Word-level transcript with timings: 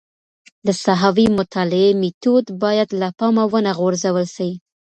د 0.65 0.67
ساحوي 0.83 1.27
مطالعې 1.39 1.89
میتود 2.01 2.45
باید 2.63 2.89
له 3.01 3.07
پامه 3.19 3.43
ونه 3.51 3.71
غورځول 3.79 4.25
سي. 4.35 4.49